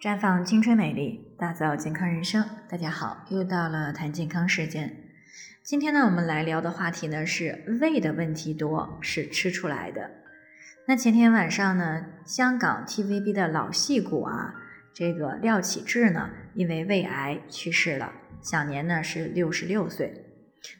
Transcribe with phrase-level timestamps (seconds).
[0.00, 2.48] 绽放青春美丽，打造健康人生。
[2.68, 4.96] 大家好，又到了谈健康时间。
[5.64, 10.08] 今天呢，我们来聊的话题呢是胃的问题多是吃出来的。
[10.86, 14.54] 那前天晚上呢，香港 TVB 的老戏骨啊，
[14.94, 20.26] 这个廖启智呢，因为胃癌去世了，享年呢是六十六岁。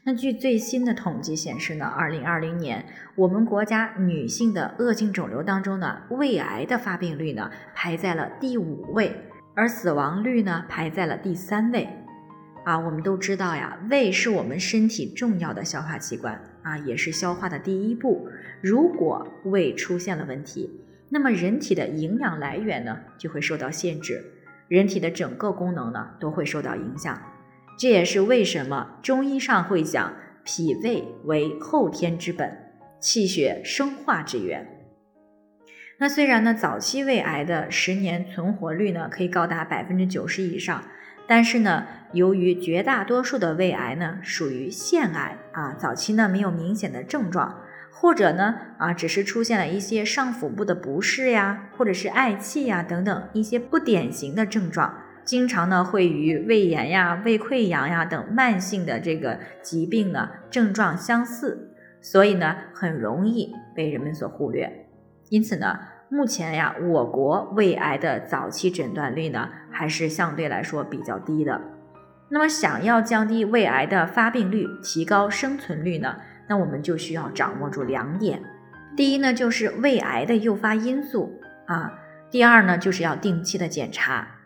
[0.05, 2.85] 那据最新的统计显示呢，二零二零年
[3.15, 9.15] 我们国家女性的恶性肿瘤当中呢，胃癌的发病率呢排在了第五位，
[9.55, 11.89] 而死亡率呢排在了第三位。
[12.65, 18.29] 啊，我们都知道呀，胃是我们身体重要的消化器官啊，也是消化的第一步。
[18.61, 24.23] 如果胃出现了问题，那么人体的营养来源呢就会受到限制，
[24.67, 27.19] 人体的整个功能呢都会受到影响。
[27.79, 30.13] 这也是为什么中医上会讲
[30.45, 34.67] 脾胃为后天之本，气血生化之源。
[36.01, 40.83] 那虽然呢，早期胃癌的十年存活率呢可以高达百分之九十以上，
[41.29, 55.05] 但是呢，由于绝大多数的胃癌呢属于腺癌啊，早期呢没有明显的症状，或者呢啊只是出现了一些上腹部的不适呀，或者是嗳气呀等等一些不典型的症状。
[55.29, 64.87] 经常呢会与胃炎呀、胃溃疡呀等慢性的这个疾病呢症状相似，所以呢很容易被人们所忽略。
[65.29, 71.61] 因此呢，目前呀我国胃癌的早期诊断率呢还是相对来说比较低的。
[72.31, 76.17] 那么想要降低胃癌的发病率、提高生存率呢，
[76.49, 78.43] 那我们就需要掌握住两点：
[78.97, 81.93] 第一呢就是胃癌的诱发因素啊；
[82.31, 84.37] 第二呢就是要定期的检查。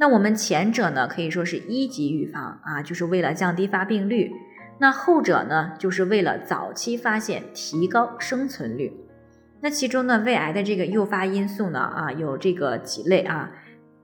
[0.00, 4.30] 那我们前者呢，可以说是一级预防啊，就是为了降低发病率；
[4.78, 8.90] 那后者呢，就是为了早期发现，提高生存率。
[9.60, 13.50] 那其中呢，胃癌的这个诱发因素呢，啊，有这个几类啊。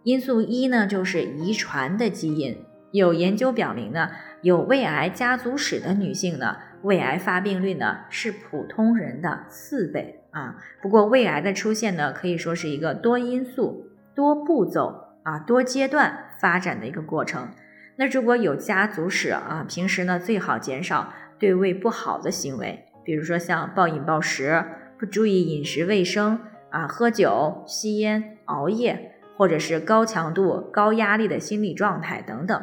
[0.02, 2.58] 因素一呢，就是遗传的基因。
[2.92, 4.10] 有研究表明呢，
[4.42, 10.56] 有胃癌家族史的女性呢，胃癌发病率呢是普通人的四倍啊。
[10.82, 15.05] 不过，胃癌的出现呢，可以说是一个多因素、多步骤。
[15.26, 17.48] 啊，多阶段发展的一个过程。
[17.96, 24.64] 那如果有家族史啊，平时呢最好减少对胃不好的行为，比如说像暴饮暴食、
[24.96, 26.38] 不注意饮食卫生
[26.70, 32.62] 啊、喝酒、吸烟、熬夜，或者是高强度、高压力的心理状态等等。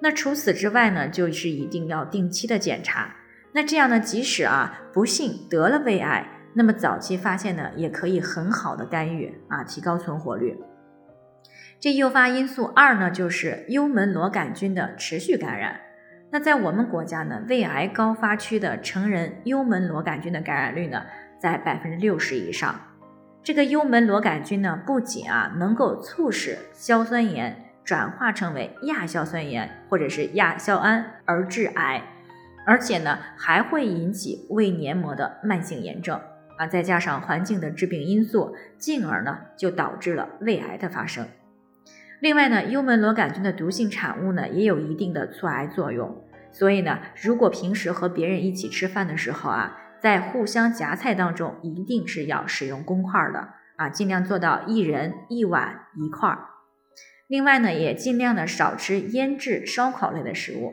[0.00, 3.14] 那除此之外呢，就是一定要定期的检查。
[3.52, 10.58] 那这样呢，即使啊不幸得了胃癌，那么早期发现呢，也可以很好的干预啊，提高存活率。
[11.78, 15.80] 这诱发因素二呢，就是幽门螺杆菌的持续感染。
[16.30, 21.04] 那在我们国家呢，胃癌高发区的成人幽门螺杆菌的感染率呢，
[21.38, 22.74] 在百分之六十以上。
[23.42, 32.02] 这个幽门螺杆菌呢，不仅啊能够促使硝酸盐转化成为亚硝酸盐或者是亚硝胺而致癌，
[32.66, 36.20] 而且呢还会引起胃黏膜的慢性炎症
[36.58, 41.24] 啊，再加上环境的致病因素，进而呢就导致了胃癌的发生。
[42.20, 46.24] 另外呢，幽门螺杆菌的毒性产物呢，也有一定的促癌作用。
[46.50, 56.38] 所以呢，如果平时和别人一起吃饭的时候啊，在互相夹菜当中，一定是要使用公筷的啊，尽量做到一人一碗一块。
[57.28, 60.72] 另外呢，也尽量的少吃腌制、烧烤类的食物，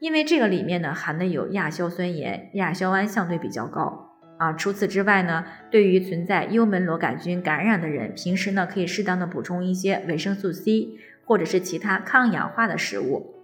[0.00, 4.05] 因为这个里面呢含的有亚硝酸盐、亚硝胺相对比较高。
[4.38, 13.34] 啊，除此之外呢，对于存在幽门螺杆菌感染的人，平时呢可以适当的补充一些维生素 C 或者是其他抗氧化的食物，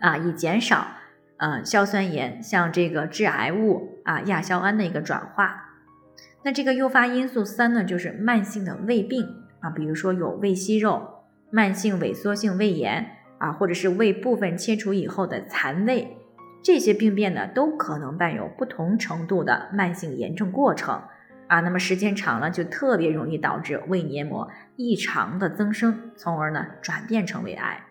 [0.00, 0.86] 啊，以减少
[1.36, 5.62] 呃硝酸盐像这个致癌物啊亚硝胺的一个转化。
[6.42, 9.24] 那这个诱发因素三呢，就是慢性的胃病
[9.60, 13.06] 啊，比如说有胃息肉、慢性萎缩性胃炎
[13.38, 16.15] 啊，或者是胃部分切除以后的残胃。
[16.66, 21.00] 这些病变呢，都可能伴有不同程度的慢性炎症过程
[21.46, 21.60] 啊。
[21.60, 27.84] 那么时间长了，就特别容易导致胃黏膜异常的增生，从而呢转变成胃癌。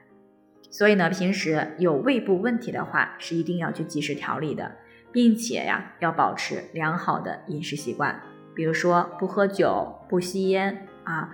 [0.69, 4.73] 所以呢，平时有胃部问题的话，是一定要去及时调理的，
[5.13, 8.19] 并且呀，要保持良好的饮食习惯，
[8.53, 11.33] 比如说不喝酒、不吸烟啊，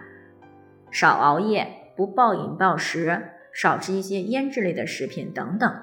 [0.91, 1.67] 少熬夜、
[1.97, 3.19] 不暴饮暴食、
[3.51, 5.73] 少吃一些腌制类的食品等等。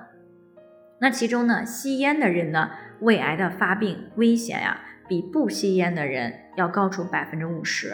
[1.00, 7.92] 那其中呢，吸烟的人呢，胃癌的发病危险呀，比不吸烟的人要高出百分之五十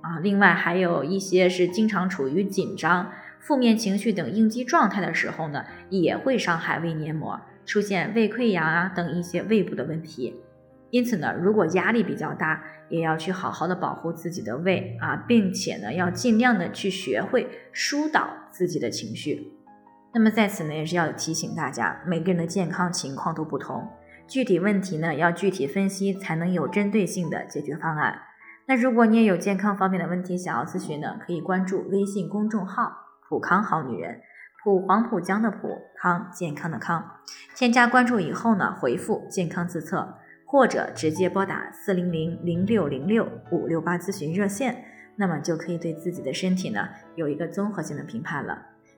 [0.00, 0.20] 啊。
[0.22, 3.10] 另外还有一些是经常处于紧张、
[3.40, 10.40] 负面情绪等应激状态的时候呢，也会伤害胃黏膜，出现胃溃疡啊等一些胃部的问题。
[10.90, 19.53] 因此呢，如果压力比较大，也要去好好的保护自己的胃啊，并且呢，要尽量的去学会疏导自己的情绪。
[20.14, 23.88] 那么在此呢，也是要提醒大家，每个人的健康情况都不同，
[24.28, 28.20] 具体问题呢要具体分析，才能有针对性的解决方案。
[28.66, 32.92] 那如果你也有健康方面的问题想要咨询呢，可以关注微信公众号
[33.28, 34.20] “普康好女人”，
[34.62, 35.68] 普黄浦江的普
[36.00, 37.04] 康健康的康，
[37.56, 40.18] 添加关注以后呢，回复“健康自测”。
[40.46, 44.84] 或者直接拨打四零零零六零六五六八咨询热线，
[45.16, 48.73] 那么就可以对自己的身体呢有一个综合性的评判了。